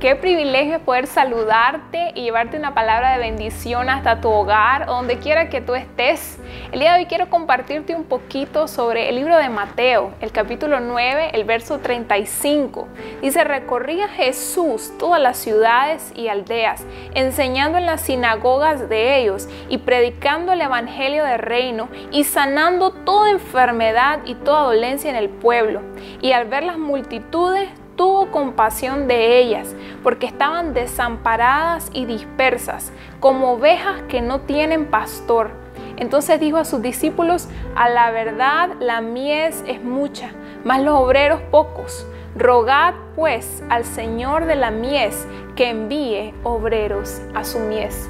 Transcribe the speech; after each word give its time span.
Qué 0.00 0.16
privilegio 0.16 0.80
poder 0.80 1.06
saludarte 1.06 2.12
y 2.14 2.22
llevarte 2.22 2.56
una 2.56 2.72
palabra 2.72 3.12
de 3.12 3.18
bendición 3.18 3.90
hasta 3.90 4.22
tu 4.22 4.30
hogar, 4.30 4.86
donde 4.86 5.18
quiera 5.18 5.50
que 5.50 5.60
tú 5.60 5.74
estés. 5.74 6.38
El 6.72 6.80
día 6.80 6.94
de 6.94 7.00
hoy 7.00 7.04
quiero 7.04 7.28
compartirte 7.28 7.94
un 7.94 8.04
poquito 8.04 8.66
sobre 8.66 9.10
el 9.10 9.16
libro 9.16 9.36
de 9.36 9.50
Mateo, 9.50 10.14
el 10.22 10.32
capítulo 10.32 10.80
9, 10.80 11.32
el 11.34 11.44
verso 11.44 11.80
35. 11.80 12.88
Dice, 13.20 13.44
recorría 13.44 14.08
Jesús 14.08 14.90
todas 14.98 15.20
las 15.20 15.36
ciudades 15.36 16.14
y 16.16 16.28
aldeas, 16.28 16.82
enseñando 17.14 17.76
en 17.76 17.84
las 17.84 18.00
sinagogas 18.00 18.88
de 18.88 19.18
ellos 19.18 19.50
y 19.68 19.76
predicando 19.76 20.52
el 20.52 20.62
evangelio 20.62 21.26
del 21.26 21.40
reino 21.40 21.90
y 22.10 22.24
sanando 22.24 22.92
toda 22.92 23.32
enfermedad 23.32 24.20
y 24.24 24.34
toda 24.34 24.62
dolencia 24.62 25.10
en 25.10 25.16
el 25.16 25.28
pueblo. 25.28 25.82
Y 26.22 26.32
al 26.32 26.46
ver 26.46 26.62
las 26.62 26.78
multitudes, 26.78 27.68
tuvo 28.00 28.30
compasión 28.30 29.08
de 29.08 29.40
ellas, 29.40 29.76
porque 30.02 30.24
estaban 30.24 30.72
desamparadas 30.72 31.90
y 31.92 32.06
dispersas, 32.06 32.94
como 33.20 33.52
ovejas 33.52 34.00
que 34.08 34.22
no 34.22 34.40
tienen 34.40 34.86
pastor. 34.86 35.50
Entonces 35.98 36.40
dijo 36.40 36.56
a 36.56 36.64
sus 36.64 36.80
discípulos, 36.80 37.46
a 37.76 37.90
la 37.90 38.10
verdad 38.10 38.70
la 38.80 39.02
mies 39.02 39.62
es 39.66 39.84
mucha, 39.84 40.30
mas 40.64 40.80
los 40.80 40.94
obreros 40.94 41.42
pocos. 41.50 42.06
Rogad 42.34 42.94
pues 43.16 43.62
al 43.68 43.84
Señor 43.84 44.46
de 44.46 44.56
la 44.56 44.70
mies 44.70 45.26
que 45.54 45.68
envíe 45.68 46.32
obreros 46.42 47.20
a 47.34 47.44
su 47.44 47.58
mies. 47.58 48.08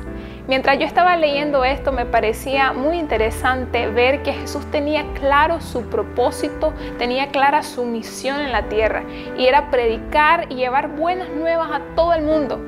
Mientras 0.48 0.78
yo 0.78 0.86
estaba 0.86 1.16
leyendo 1.16 1.64
esto 1.64 1.92
me 1.92 2.06
parecía 2.06 2.72
muy 2.72 2.98
interesante 2.98 3.88
ver 3.88 4.22
que 4.22 4.32
Jesús 4.32 4.64
tenía 4.70 5.04
claro 5.14 5.60
su 5.60 5.82
propósito, 5.82 6.72
tenía 6.98 7.28
clara 7.28 7.62
su 7.62 7.84
misión 7.84 8.40
en 8.40 8.52
la 8.52 8.68
tierra 8.68 9.04
y 9.36 9.46
era 9.46 9.70
predicar 9.70 10.46
y 10.50 10.56
llevar 10.56 10.88
buenas 10.96 11.28
nuevas 11.30 11.70
a 11.70 11.80
todo 11.94 12.14
el 12.14 12.22
mundo. 12.22 12.58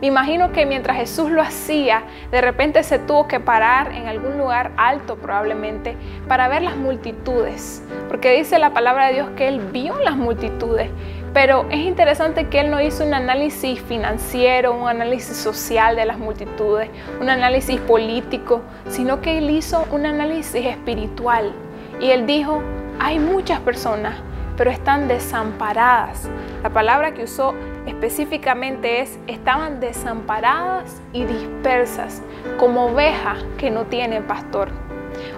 Me 0.00 0.08
imagino 0.08 0.52
que 0.52 0.66
mientras 0.66 0.96
Jesús 0.96 1.30
lo 1.30 1.42
hacía, 1.42 2.02
de 2.30 2.40
repente 2.40 2.82
se 2.82 2.98
tuvo 2.98 3.28
que 3.28 3.40
parar 3.40 3.92
en 3.92 4.08
algún 4.08 4.38
lugar 4.38 4.72
alto 4.76 5.16
probablemente 5.16 5.96
para 6.28 6.48
ver 6.48 6.62
las 6.62 6.76
multitudes, 6.76 7.82
porque 8.08 8.36
dice 8.36 8.58
la 8.58 8.72
palabra 8.72 9.08
de 9.08 9.14
Dios 9.14 9.28
que 9.36 9.48
él 9.48 9.60
vio 9.72 9.98
las 10.00 10.16
multitudes, 10.16 10.90
pero 11.32 11.64
es 11.70 11.78
interesante 11.78 12.48
que 12.48 12.60
él 12.60 12.70
no 12.70 12.80
hizo 12.80 13.04
un 13.04 13.14
análisis 13.14 13.80
financiero, 13.80 14.74
un 14.74 14.88
análisis 14.88 15.36
social 15.36 15.96
de 15.96 16.04
las 16.04 16.18
multitudes, 16.18 16.90
un 17.20 17.30
análisis 17.30 17.80
político, 17.80 18.60
sino 18.88 19.22
que 19.22 19.38
él 19.38 19.48
hizo 19.48 19.86
un 19.90 20.04
análisis 20.04 20.66
espiritual. 20.66 21.52
Y 22.00 22.10
él 22.10 22.26
dijo, 22.26 22.62
hay 23.00 23.18
muchas 23.18 23.60
personas, 23.60 24.14
pero 24.58 24.70
están 24.70 25.08
desamparadas. 25.08 26.28
La 26.62 26.68
palabra 26.68 27.14
que 27.14 27.24
usó 27.24 27.54
específicamente 27.86 29.00
es, 29.00 29.18
estaban 29.26 29.80
desamparadas 29.80 31.00
y 31.14 31.24
dispersas, 31.24 32.22
como 32.58 32.86
ovejas 32.88 33.38
que 33.56 33.70
no 33.70 33.84
tienen 33.84 34.24
pastor. 34.24 34.68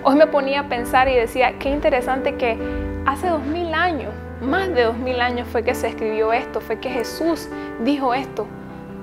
Hoy 0.03 0.17
me 0.17 0.27
ponía 0.27 0.61
a 0.61 0.69
pensar 0.69 1.09
y 1.09 1.15
decía, 1.15 1.59
qué 1.61 1.69
interesante 1.69 2.35
que 2.35 2.59
hace 3.07 3.29
dos 3.29 3.45
mil 3.45 3.73
años 3.75 4.11
más 4.45 4.73
de 4.75 4.85
dos 4.85 4.97
mil 4.97 5.21
años 5.21 5.49
fue 5.49 5.63
que 5.63 5.75
se 5.75 5.89
escribió 5.89 6.33
esto, 6.33 6.61
fue 6.61 6.79
que 6.79 6.91
Jesús 6.91 7.49
dijo 7.85 8.15
esto. 8.15 8.47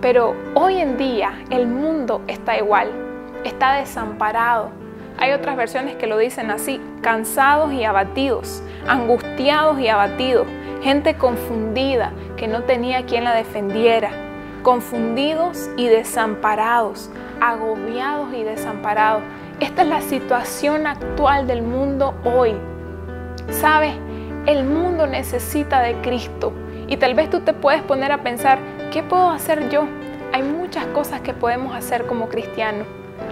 Pero 0.01 0.35
hoy 0.55 0.77
en 0.77 0.97
día 0.97 1.43
el 1.49 1.67
mundo 1.67 2.21
está 2.27 2.57
igual, 2.57 2.89
está 3.43 3.75
desamparado. 3.75 4.71
Hay 5.19 5.33
otras 5.33 5.55
versiones 5.55 5.95
que 5.95 6.07
lo 6.07 6.17
dicen 6.17 6.49
así, 6.49 6.81
cansados 7.01 7.71
y 7.73 7.83
abatidos, 7.83 8.63
angustiados 8.87 9.79
y 9.79 9.87
abatidos, 9.87 10.47
gente 10.81 11.15
confundida 11.15 12.13
que 12.37 12.47
no 12.47 12.63
tenía 12.63 13.05
quien 13.05 13.23
la 13.23 13.35
defendiera, 13.35 14.09
confundidos 14.63 15.69
y 15.77 15.87
desamparados, 15.87 17.11
agobiados 17.39 18.33
y 18.33 18.43
desamparados. 18.43 19.21
Esta 19.59 19.83
es 19.83 19.87
la 19.87 20.01
situación 20.01 20.87
actual 20.87 21.45
del 21.45 21.61
mundo 21.61 22.15
hoy. 22.23 22.55
¿Sabes? 23.51 23.93
El 24.47 24.63
mundo 24.63 25.05
necesita 25.05 25.81
de 25.81 26.01
Cristo 26.01 26.51
y 26.87 26.97
tal 26.97 27.13
vez 27.13 27.29
tú 27.29 27.41
te 27.41 27.53
puedes 27.53 27.83
poner 27.83 28.11
a 28.11 28.23
pensar, 28.23 28.57
¿qué 28.91 29.03
puedo 29.03 29.29
hacer 29.29 29.69
yo? 29.69 29.83
Hay 30.33 30.41
muchas 30.41 30.83
cosas 30.87 31.21
que 31.21 31.35
podemos 31.35 31.75
hacer 31.75 32.07
como 32.07 32.27
cristianos. 32.27 32.87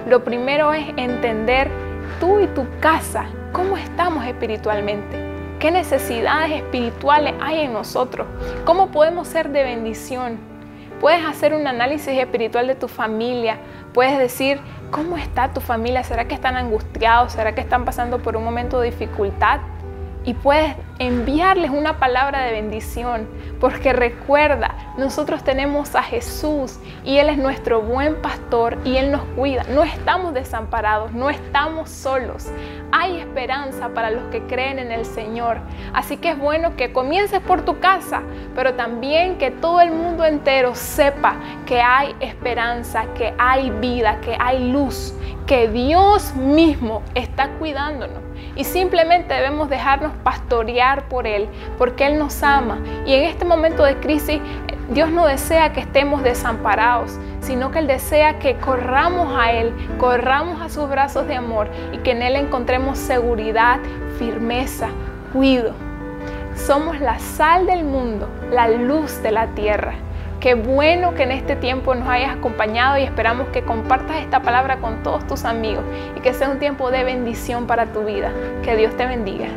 Lo 0.07 0.23
primero 0.23 0.71
es 0.71 0.85
entender 0.97 1.67
tú 2.19 2.39
y 2.39 2.45
tu 2.45 2.67
casa, 2.79 3.25
cómo 3.53 3.75
estamos 3.75 4.23
espiritualmente, 4.23 5.17
qué 5.57 5.71
necesidades 5.71 6.51
espirituales 6.51 7.33
hay 7.41 7.61
en 7.61 7.73
nosotros, 7.73 8.27
cómo 8.63 8.91
podemos 8.91 9.27
ser 9.27 9.49
de 9.49 9.63
bendición. 9.63 10.37
Puedes 11.01 11.25
hacer 11.25 11.55
un 11.55 11.65
análisis 11.65 12.15
espiritual 12.19 12.67
de 12.67 12.75
tu 12.75 12.87
familia, 12.87 13.57
puedes 13.95 14.19
decir, 14.19 14.59
¿cómo 14.91 15.17
está 15.17 15.53
tu 15.53 15.59
familia? 15.59 16.03
¿Será 16.03 16.27
que 16.27 16.35
están 16.35 16.55
angustiados? 16.55 17.33
¿Será 17.33 17.55
que 17.55 17.61
están 17.61 17.83
pasando 17.83 18.19
por 18.19 18.37
un 18.37 18.43
momento 18.43 18.79
de 18.79 18.91
dificultad? 18.91 19.61
Y 20.29 20.35
puedes 20.35 20.75
enviarles 20.99 21.71
una 21.71 21.97
palabra 21.97 22.43
de 22.43 22.51
bendición, 22.51 23.27
porque 23.59 23.93
recuerda, 23.93 24.75
nosotros 24.95 25.43
tenemos 25.43 25.95
a 25.95 26.03
Jesús 26.03 26.77
y 27.03 27.17
Él 27.17 27.29
es 27.29 27.39
nuestro 27.39 27.81
buen 27.81 28.21
pastor 28.21 28.77
y 28.85 28.97
Él 28.97 29.11
nos 29.11 29.23
cuida. 29.35 29.63
No 29.71 29.83
estamos 29.83 30.35
desamparados, 30.35 31.13
no 31.13 31.31
estamos 31.31 31.89
solos. 31.89 32.45
Hay 32.91 33.17
esperanza 33.17 33.89
para 33.95 34.11
los 34.11 34.21
que 34.25 34.43
creen 34.43 34.77
en 34.77 34.91
el 34.91 35.03
Señor. 35.03 35.57
Así 35.95 36.17
que 36.17 36.29
es 36.29 36.37
bueno 36.37 36.75
que 36.75 36.93
comiences 36.93 37.39
por 37.39 37.65
tu 37.65 37.79
casa, 37.79 38.21
pero 38.53 38.75
también 38.75 39.39
que 39.39 39.49
todo 39.49 39.81
el 39.81 39.89
mundo 39.89 40.25
entero 40.25 40.75
sepa 40.75 41.37
que 41.65 41.81
hay 41.81 42.15
esperanza, 42.19 43.05
que 43.15 43.33
hay 43.39 43.71
vida, 43.71 44.21
que 44.21 44.37
hay 44.39 44.71
luz, 44.71 45.11
que 45.47 45.69
Dios 45.69 46.35
mismo 46.35 47.01
está 47.15 47.49
cuidándonos 47.57 48.28
y 48.55 48.63
simplemente 48.63 49.33
debemos 49.33 49.69
dejarnos 49.69 50.13
pastorear 50.23 51.07
por 51.07 51.27
Él, 51.27 51.47
porque 51.77 52.05
Él 52.07 52.19
nos 52.19 52.43
ama. 52.43 52.79
Y 53.05 53.13
en 53.13 53.23
este 53.23 53.45
momento 53.45 53.83
de 53.83 53.97
crisis, 53.97 54.41
Dios 54.89 55.09
no 55.09 55.25
desea 55.25 55.71
que 55.71 55.81
estemos 55.81 56.23
desamparados, 56.23 57.19
sino 57.41 57.71
que 57.71 57.79
Él 57.79 57.87
desea 57.87 58.39
que 58.39 58.57
corramos 58.57 59.37
a 59.37 59.51
Él, 59.51 59.73
corramos 59.97 60.61
a 60.61 60.69
sus 60.69 60.89
brazos 60.89 61.27
de 61.27 61.35
amor 61.35 61.69
y 61.91 61.97
que 61.99 62.11
en 62.11 62.23
Él 62.23 62.35
encontremos 62.35 62.97
seguridad, 62.97 63.79
firmeza, 64.17 64.89
cuido. 65.31 65.73
Somos 66.55 66.99
la 66.99 67.19
sal 67.19 67.65
del 67.65 67.83
mundo, 67.83 68.27
la 68.51 68.67
luz 68.67 69.21
de 69.21 69.31
la 69.31 69.47
tierra. 69.47 69.93
Qué 70.39 70.53
bueno 70.53 71.15
que 71.15 71.23
en 71.23 71.31
este 71.31 71.57
tiempo 71.57 71.93
nos 71.95 72.07
hayas 72.07 72.37
acompañado 72.37 72.97
y 72.97 73.03
esperamos 73.03 73.49
que 73.49 73.63
compartas 73.63 74.21
esta 74.21 74.41
palabra 74.41 74.77
con 74.77 75.03
todos 75.03 75.27
tus 75.27 75.43
amigos 75.43 75.83
y 76.15 76.21
que 76.21 76.33
sea 76.33 76.49
un 76.49 76.59
tiempo 76.59 76.91
de 76.91 77.03
bendición 77.03 77.67
para 77.67 77.87
tu 77.87 78.05
vida. 78.05 78.31
Que 78.63 78.77
Dios 78.77 78.95
te 78.95 79.05
bendiga. 79.05 79.47